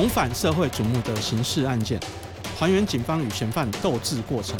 [0.00, 2.00] 重返社会瞩目的刑事案件，
[2.58, 4.58] 还原警方与嫌犯斗智过程。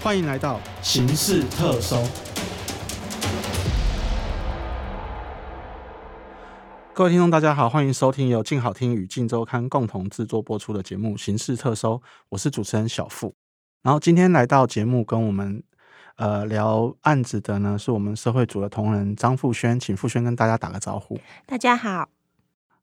[0.00, 1.96] 欢迎来到《刑事特搜》。
[6.94, 11.94] 各位听众，大家好，欢迎收听由静好听与静周刊共同制作播出的节目《刑事特搜》，
[12.28, 13.34] 我是主持人小富。
[13.82, 15.60] 然后今天来到节目跟我们
[16.18, 21.18] 呃聊案子的呢，是我们社会组的同仁张富轩，请富轩跟大家打个招呼。
[21.46, 22.08] 大家好。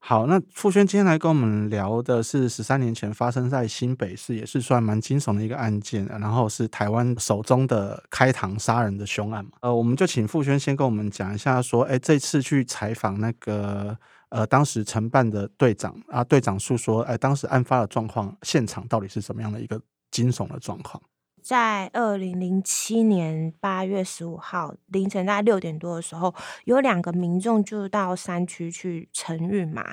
[0.08, 9.54] 好，那傅轩今天来跟我们聊的是十三年前发生在新北市，也是算蛮惊悚的一个案件，然后是台湾首宗的开膛杀人的凶案嘛。
[9.62, 13.98] 呃，我们就请傅轩先跟我们讲一下，说，哎，这次去采访那个
[14.30, 19.82] 呃当时承办的队长啊，队长诉说，哎，当时案发的状况，现场到底是怎么样的一个
[20.12, 21.02] 惊悚的状况？
[21.46, 29.84] 在二零零七年八月十五号凌晨大概六点多的时候，有两个民众就到山区去晨运嘛，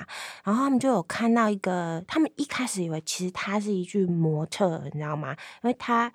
[0.43, 5.37] 然后他们就有看到一个，他们一开始以为其实他是一具模特，你知道吗？
[5.61, 6.11] 因为他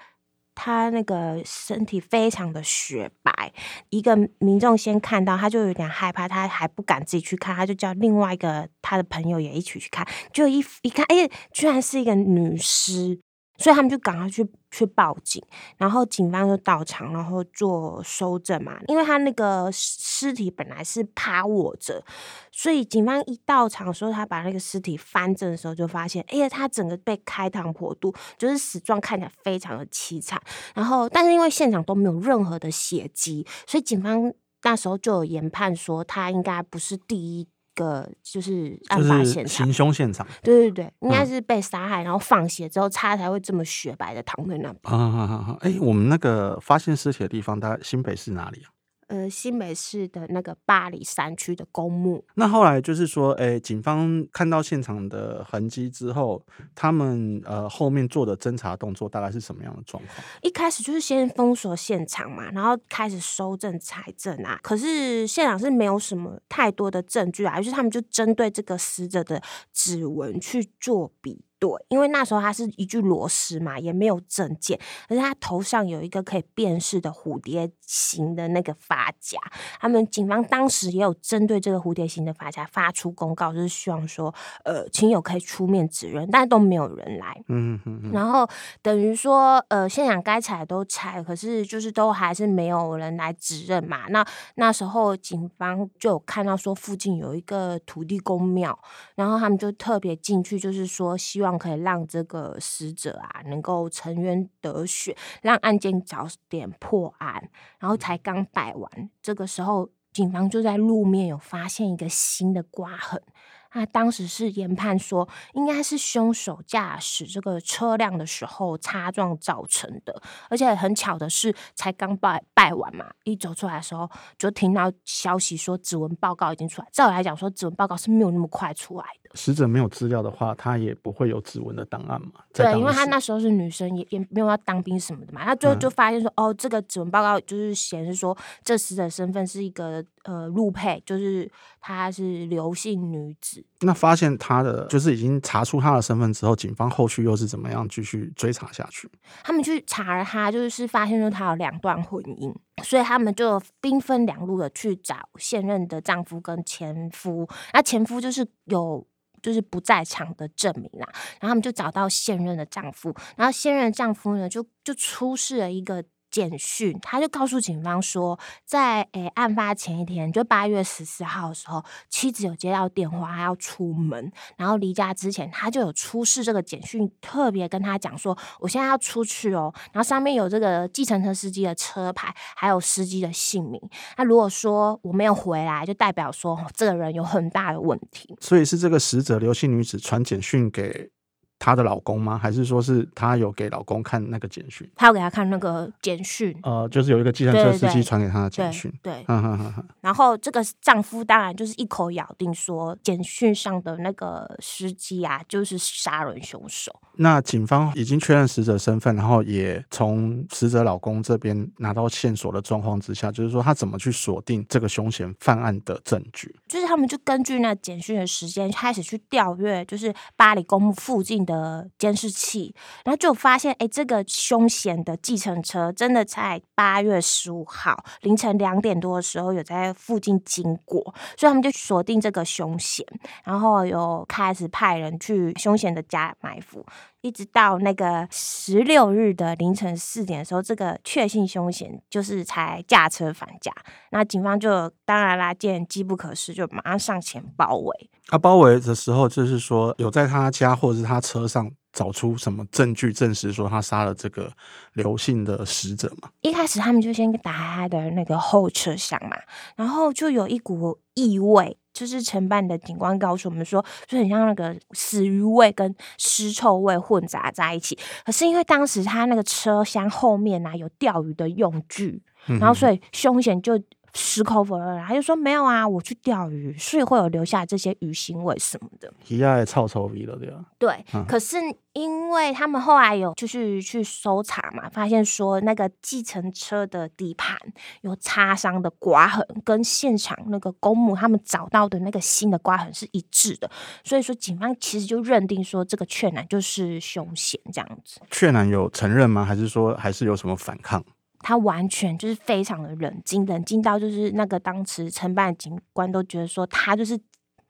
[0.56, 3.52] 他那个身体非常的雪白，
[3.90, 13.20] 一个民众先看到他就有点害怕，他还不敢自己去看，他就叫另外一个他的朋友也一起去看，就一一看，哎，居然是一个女尸。
[13.60, 15.42] 所以他们就赶快去去报警，
[15.76, 18.78] 然后警方就到场，然后做搜证嘛。
[18.86, 22.04] 因为他那个尸体本来是趴卧着，
[22.52, 30.40] 所以警方一到场的时候，他把那个尸体翻正的时候，就发现，哎呀，他整个被开膛破肚，就是死状看起来非常的凄惨。
[30.74, 37.48] 然后，但是因为现场都没有任何的血迹，所以警方那时候就有研判说，他应该不是第一。
[37.78, 44.76] 个就是案发现场，行凶现场，对对对，应该是被杀害，嗯、然后放血之后，他才会这么雪白的躺在那边。
[44.82, 45.56] 啊啊啊！
[45.60, 48.68] 哎，我们那个发现尸体的地方，大概新北市哪里啊？
[49.08, 52.24] 呃，新北市的那个巴黎山区的公墓。
[52.34, 60.24] 那后来就是说，诶、欸，警方看到现场的痕迹之后，他们呃后面做的侦查动作大概是什么样的状况？
[60.42, 64.60] 一开始就是先封锁现场嘛，然后开始收证采证啊。
[64.62, 71.44] 可是现场是没有什么太多的证据啊，于是他们就针对这个死者的指纹去做比。
[71.60, 79.36] 对，因为那时候他是一具裸尸嘛，也没有证件，可是他头上有一个可以辨识的蝴蝶形的那个发夹。
[79.80, 84.32] 他们警方当时也有针对这个蝴蝶形的发夹发出公告，就是希望说，
[84.64, 87.42] 呃，亲友可以出面指认，但是都没有人来。
[87.48, 88.12] 嗯嗯嗯。
[88.12, 88.48] 然后
[88.80, 94.06] 等于说，呃，现场该采都采，可是就是都还是没有人来指认嘛。
[94.10, 98.78] 那那时候警方就有看到说附近有一个土地公庙，
[99.16, 101.47] 然后他们就特别进去，就是说希望。
[101.56, 107.48] 可以让这个死者啊能够沉冤得雪，让案件早点破案。
[107.78, 113.22] 然后才刚摆完，这个时候警方就在路面有发现一个新的刮痕。
[113.70, 120.22] 他当时是研判说，应该是凶手驾驶这个车辆的时候擦撞造成的。
[120.48, 126.88] 而且很巧的是，才刚拜拜完嘛，一走出来的时候就听到消息说指纹报告已经出来。
[126.90, 129.27] 照理来讲说，指纹报告是没有那么快出来的。
[129.34, 132.32] 死者没有资料的话，他也不会有指纹的档案嘛。
[132.52, 135.44] 对，因为他那时候是女生，也也没有要当兵什么的嘛。
[135.44, 141.50] 他最后就发现说，嗯、哦，这个指纹报告就是显示说，这死者身份是一个呃陆配，就是
[141.80, 143.64] 她是刘姓女子。
[143.80, 149.08] 那发现她的就是已经查出她的身份之后，警方后续又是怎么样继续追查下去？
[149.44, 152.52] 他们去查了她，就是发现说她有两段婚姻，
[152.82, 157.48] 所以他们就兵分两路的去找现任的丈夫跟前夫。
[157.72, 159.06] 那前夫就是有。
[159.42, 161.08] 就是不在场的证明啦，
[161.40, 166.04] 然后他们就找到现任的丈夫，然后现任的丈夫呢，就就出示了一个。
[166.30, 183.80] 简讯，他就告诉警方说，在诶、案发前一天，就八月十四号的时候，妻子有接到电话，要出门，然后离家之前，他就有出示这个简讯，特别跟他讲说，我现在要出去哦，然后上面有这个计程车司机的车牌，还有司机的姓名。
[184.16, 188.36] 那如果说我没有回来，就代表说这个人有很大的问题。
[188.40, 191.10] 所以是这个死者刘姓女子传简讯给。
[191.58, 192.38] 她的老公吗？
[192.38, 194.88] 还是说是她有给老公看那个简讯？
[194.94, 196.56] 她有给他看那个简讯。
[196.62, 198.92] 呃，就是有一个计程车司机传给她的简讯。
[199.02, 206.94] 对，哈哈，然后这个丈夫当然就是一口咬定说，简讯上的那个司机啊，就是杀人凶手。
[207.20, 216.54] 那警方已经确认死者身份，然后也从死者老公这边拿到线索的状况之下，就是说他怎么去锁定这个凶嫌犯案的证据？
[216.68, 221.47] 就是他们就根据那简讯的时间开始去调阅，就是巴黎公墓附近。
[221.48, 222.74] 的监视器，
[223.06, 231.02] 然后就发现，哎，这个凶险的计程车真的在八月十五号凌晨两点多的时候有在附近经过，
[231.38, 233.06] 所以他们就锁定这个凶险，
[233.44, 236.84] 然后有开始派人去凶险的家埋伏。
[237.20, 243.72] 一直到那个十六日的凌晨四点的时候，这个确信凶嫌就是才驾车返家。
[244.10, 248.10] 那警方就当然啦，见机不可失，就马上上前包围。
[248.28, 254.52] 啊，包围的时候就是说，有在他家或者是他车上找出什么证据证实说他杀了这个
[254.92, 256.28] 刘姓的死者嘛？
[256.42, 259.36] 一开始他们就先打开他的那个后车厢嘛，
[259.76, 261.76] 然后就有一股异味。
[261.98, 267.98] 就是承办的警官告诉我们说，就很像那个死鱼味跟尸臭味混杂在一起。
[268.24, 273.80] 可是因为当时他那个车厢后面啊有钓鱼的用具，然后所以凶险就。
[274.14, 279.12] 矢口否认，他就说没有啊，我去钓鱼，所以会有留下这些鱼腥味什么的。
[279.26, 280.64] 一下也臭臭味了，对啊。
[280.78, 281.56] 对，嗯、可是
[281.92, 287.56] 因为他们后来有就是去搜查嘛，发现说那个计程车的底盘
[288.02, 293.70] 有擦伤的刮痕，跟现场那个公墓他们找到的那个新的刮痕是一致的，
[294.04, 298.20] 所以说警方其实就认定说这个雀男就是凶嫌这样子。
[298.30, 299.44] 雀男有承认吗？
[299.44, 301.04] 还是说还是有什么反抗？
[301.40, 307.18] 他完全就是非常的冷静，冷静到就是那个当时承办警官都觉得说他就是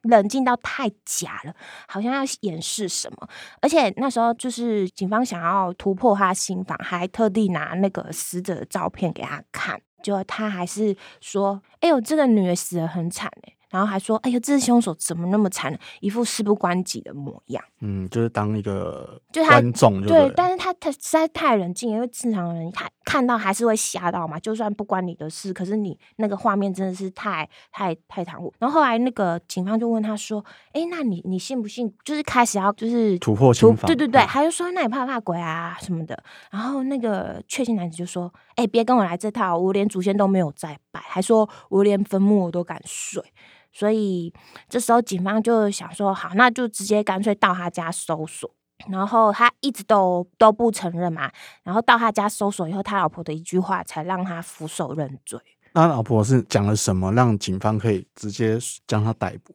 [0.03, 1.55] 冷静到太假了，
[1.87, 3.29] 好像要掩饰什么。
[3.61, 24.39] 而且那时候就是警方想要突破他心防，还特地拿那个死者的照片给他看，就他还是说：“哎呦，这个女的死的很惨哎。”然后还说：“哎呀，这凶手怎么那么残忍，一副事不关己的模样。”嗯，就是当一个观众就对，对，但是他他实在太冷静，因为正常人他看到还是会吓到嘛。
[24.41, 28.53] 就算不关你的事，可是你那个画面真的是太太太残酷。
[28.59, 31.93] 然后后来那个警方就问他说：“哎，那你你信不信？
[32.05, 33.87] 就是开始要就是突破心防？
[33.87, 36.21] 对对对，他就说：那你怕不怕鬼啊什么的？
[36.51, 43.23] 然后那个确信男子就说：哎，别跟我来这套，我连祖先都没有再拜，还说我连坟墓我都敢睡。”
[43.73, 44.33] 所以
[44.69, 48.51] 这时候警方就想说，好，那就直接干脆到他家搜索。
[48.89, 51.29] 然后他一直都都不承认嘛。
[51.65, 55.37] 然后到他家搜索以后，他老婆的一句话才让他俯首认罪。
[55.73, 58.57] 那老婆是讲了什么，让警方可以直接
[58.87, 59.53] 将他逮捕？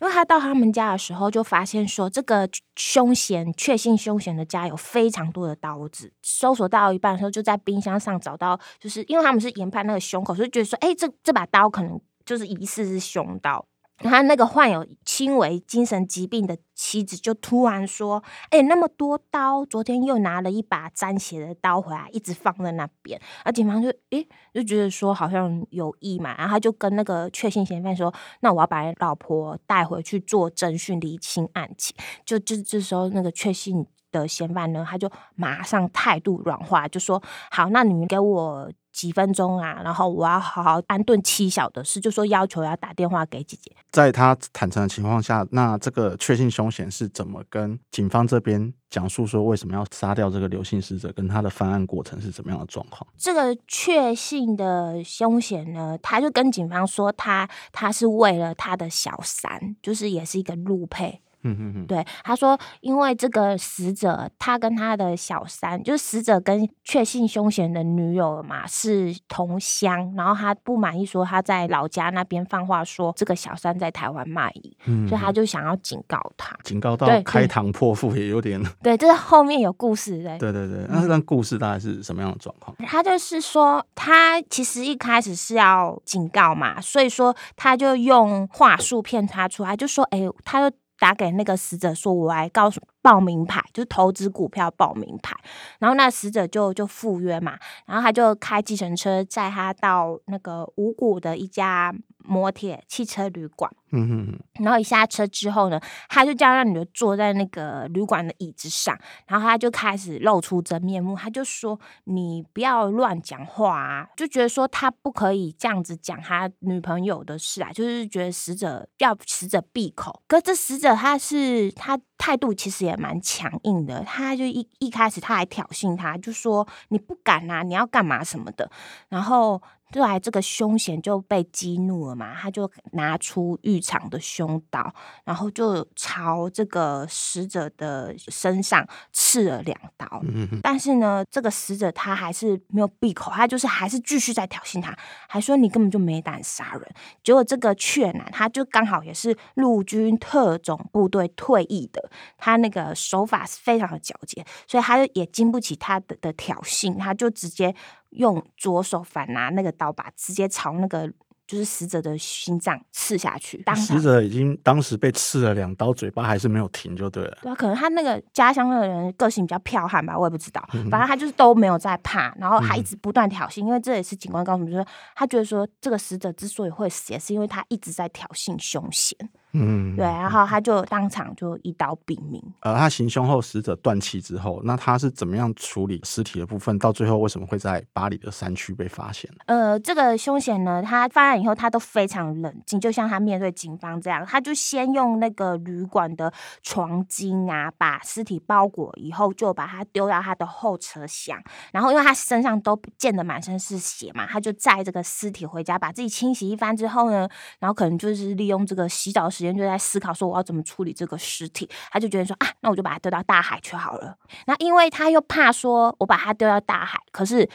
[0.00, 6.12] 因为他到他们家的时候，就发现说，这个凶嫌确信凶嫌的家有非常多的刀子。
[6.22, 12.00] 搜索到一半的时候，就在冰箱上找到，就是因为他们是研判那个胸口，所以觉得说，哎，这这把刀可能。
[12.26, 13.64] 就是疑似是凶刀，
[13.98, 31.96] 他那个患有轻微精神疾病的妻子就突然说：“哎、那么多刀，昨天又拿了一把沾血的刀回来，一直放在那边。”而警方就哎、就觉得说好像有意嘛，然后他就跟那个确信嫌犯说：“那我要把老婆带回去做侦讯，厘清案情。”
[32.26, 43.70] 就就这时候那个确信的嫌犯呢，他就马上态度软化，就说：“好，那你们给我。”几分钟啊，然后我要好好安顿妻小的事，就说要求要打电话给姐姐。
[43.90, 53.06] 在他坦诚的情况下，那这个确信凶嫌是怎么跟警方这边讲述说为什么要杀掉这个刘姓死者，跟他的犯案过程是怎么样的状况？
[53.18, 61.20] 这个确信的凶嫌呢，他就跟警方说他，他他是为了他的小三，就是也是一个陆配。
[61.46, 82.76] 嗯嗯嗯，对，他说，因为这个死者，他跟他的小三，就是死者跟确信凶嫌的女友嘛，是同乡，然后他不满意，说他在老家那边放话说这个小三在台湾卖淫，嗯，所以他就想要警告他，警告到开膛破腹也有点，对，这是后面有故事的， 对对对，那这段故事大概是什么样的状况？
[82.86, 90.76] 他就是说，他其实一开始是要警告嘛，所以说他就用话术骗他出来，就说，哎，他就。
[90.98, 95.36] 打给那个死者说：“我来告诉报名牌，就是投资股票报名牌。”
[95.78, 101.94] 然后那死者就就赴约嘛，然后他就开计程车载他到那个五谷的一家
[102.26, 103.70] 摩铁汽车旅馆。
[103.92, 120.20] 嗯哼哼，然后一下车之后呢，他就叫那女的坐在那个旅馆的椅子上，然后他就开始露出真面目，他就说：“你不要乱讲话啊！”就觉得说他不可以这样子讲他女朋友的事啊，就是觉得死者要死者闭口。
[120.26, 128.68] 可是这死者他是他态度其实也蛮强硬的，他就一一开始他还挑衅他，就说：“你不敢啊，你要干嘛什么的。”
[129.08, 129.62] 然后。
[130.00, 140.06] 后来这个凶嫌就被激怒了嘛，他就拿出浴场的凶刀，然后就朝这个死者的身上刺了两刀。
[140.24, 140.60] 嗯。
[140.62, 144.96] 但是呢，这个死者他还是没有闭口，他就是还是继续在挑衅他，
[145.28, 146.82] 还说你根本就没胆杀人。
[147.22, 157.74] 结果这个雀男他就刚好也是陆军特种部队退役的，他那个手法是非常的矫捷，所以他就也经不起他的的挑衅，他就直接
[158.10, 161.12] 用左手反拿那个刀把，直接朝那个。
[161.46, 167.38] 就是死者的心脏刺下去，当死者已经当时被刺了两刀，嘴巴还是没有停，就对了。
[167.40, 170.60] 对啊，可能他那个家乡的人个性比较剽悍吧，我也不知道。
[170.90, 174.84] 反正他就是都没有在怕，然后还一直不断挑衅，嗯、因为这也是警官告诉我们说，
[175.14, 179.16] 他觉得说这个死者之所以会死，也是因为他一直在挑衅凶嫌。
[179.52, 182.42] 嗯，对，然后他就当场就一刀毙命。
[182.60, 186.78] 呃，他行凶后，死者断气之后，那他是怎么样处理尸体的部分？
[186.78, 189.30] 到最后为什么会在巴黎的山区被发现？
[189.46, 196.30] 呃，这个凶嫌呢，他发案以后，他都非常冷静，就像他面对警方这样，他就先用那个旅馆的
[196.62, 201.42] 床巾啊，把尸体包裹以后，就把它丢到他的后车厢。
[201.72, 207.26] 然后，因为他身上都溅得满身是血嘛，他就载这个尸体回家，把自己清洗一番之后呢，
[207.58, 209.45] 然后可能就是利用这个洗澡时。
[209.46, 214.16] 人就在思考说我要怎么处理这个尸体，他就觉得说啊，那我就把它丢到大海去好了。
[214.46, 217.48] 那因为他又怕说我把它丢到大海，可是。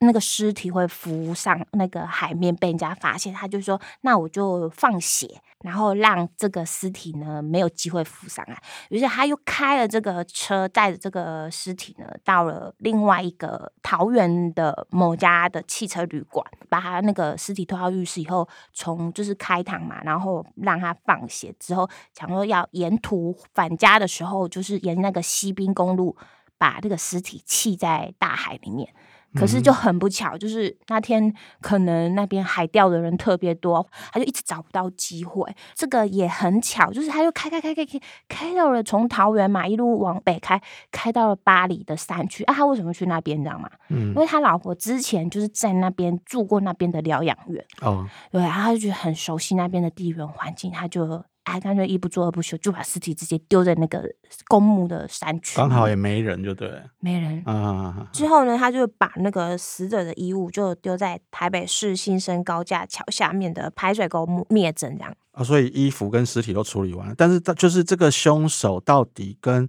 [0.00, 26.16] 那个尸体会浮上那个海面被人家发现，他就说：“那我就放血，然后让这个尸体呢没有机会浮上来。”于是他又开了这个车，带着这个尸体呢到了另外一个桃园的某家的汽车旅馆，把他那个尸体拖到浴室以后，从就是开膛嘛，然后让他放血之后，想说要沿途返家的时候，就是沿那个西滨公路
[26.58, 28.92] 把这个尸体弃在大海里面。
[29.36, 35.54] 可是就很不巧，就是那天可能那边海钓的人特别多，他就一直找不到机会。
[35.74, 42.54] 这个也很巧，就是他就开开开开开开到了从桃园嘛一路往北开，开到了巴黎的山区啊。
[42.54, 43.70] 他为什么去那边，你知道吗？
[43.90, 51.24] 嗯，因为他老婆之前就是在那边住过那边的疗养院哦，对，然后他就觉得很熟悉那边的地缘环境，他就。
[51.46, 54.02] 哎，干脆一不做二不休，就把尸体直接丢在那个
[54.48, 58.08] 公墓的山区，刚好也没人，就对，没人啊。
[58.12, 65.44] 之后呢，他就把那个死者的衣物就丢在台北市新生高架桥下面的排水沟灭证，这样啊。
[65.44, 69.68] 所以衣服跟尸体都处理完了，但是他就是这个凶手到底跟。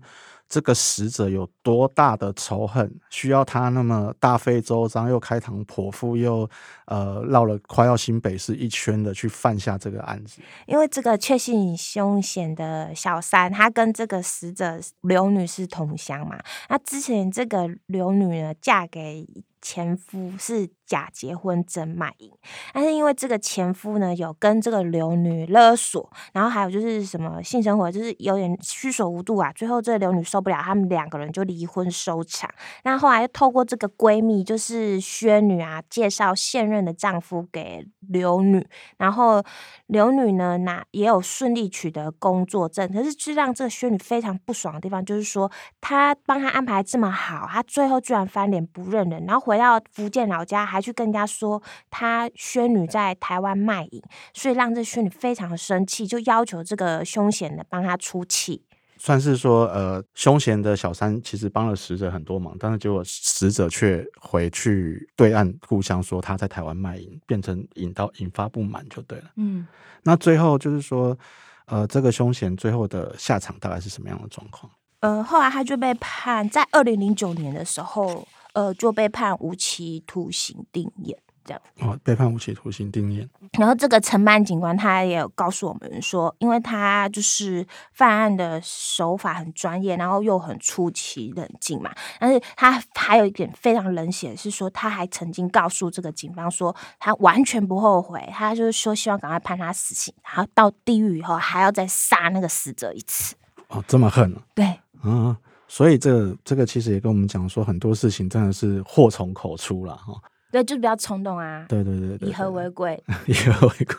[0.49, 6.49] 这个死者有多大的仇恨，需要他那么大费周章又开膛破腹又
[6.85, 10.41] 呃绕了快要新北市一圈的去犯下这个案子？
[10.65, 16.39] 因为这个确信凶嫌的小三，他跟这个死者刘女士同乡嘛，
[16.69, 19.27] 那之前这个刘女呢嫁给。
[19.67, 22.31] 前夫是假结婚真卖淫，
[22.73, 32.49] 但是因为这个前夫呢有跟这个刘女勒索，然后还有就是什么性生活就是有点需索无度啊，最后这刘女受不了，他们两个人就离婚收场。
[32.85, 38.65] 那后来又透过这个闺蜜就是薛女啊，介绍现任的丈夫给刘女，
[38.97, 39.43] 然后
[39.87, 49.56] 刘女呢那也有顺利取得工作证，可是最让这个薛女非常不爽的地方就是说，她帮她安排这么好，她最后居然翻脸不认人，然后回。
[49.57, 53.99] 回到福建老家，还去跟人家说他宣女在台湾卖淫，
[54.31, 58.61] 所以让这宣女非常的生气，就要求这个凶嫌的帮他出气。
[58.99, 69.25] 算是说，呃，凶嫌的小三其实帮了死者很多忙，但是结果死者却回去对岸故乡说他在台湾卖淫，变成引到引发不满就对了。
[69.37, 69.65] 嗯，
[70.03, 71.17] 那最后就是说，
[71.65, 74.71] 呃，这个凶嫌最后的下场大概是什么样的状况？
[74.99, 78.27] 呃，后来他就被判在二零零九年的时候。
[78.57, 81.61] 呃，就被判无期徒刑定谳，这样。
[81.81, 83.29] 哦，被判无期徒刑定谳。
[83.59, 91.93] 然后这个承办警官他也有告诉我们说，因为他就是犯案的手法很专业，然后又很出奇冷静嘛。
[92.19, 103.35] 但是他还有一点非常冷血，是说他还曾经告诉这个警方说，他完全不后悔，他就是说希望赶快判他死刑，然后到地狱以后还要再杀那个死者一次。
[103.67, 104.41] 哦，这么恨啊？
[104.55, 105.37] 对，嗯。
[105.67, 110.13] 所以这个这个其实也跟我们讲说，很多事情真的是祸从口出了哈。
[110.49, 111.65] 对，就是比较冲动啊。
[111.67, 113.95] 对对对对，以和为贵， 以和为贵。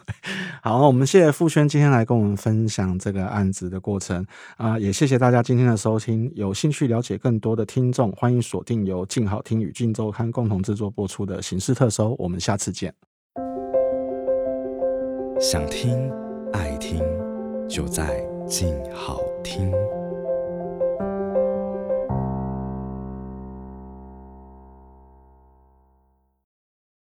[0.63, 6.33] 好，我们谢谢傅轩今天来跟我们分享这个案子的过程啊，也谢谢大家今天的收听。
[6.35, 12.93] 有兴趣了解更多的听众，欢迎锁定由静好听与静周刊共同制作播出的《刑事特搜》，我们下次见。
[15.39, 16.11] 想听
[16.55, 17.05] 爱听，
[17.69, 19.71] 就在静好听。